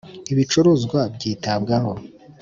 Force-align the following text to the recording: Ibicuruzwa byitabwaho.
Ibicuruzwa 0.31 0.99
byitabwaho. 1.15 1.91